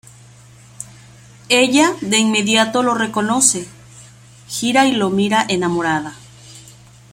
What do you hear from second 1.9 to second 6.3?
de inmediato lo reconoce, gira y lo mira enamorada.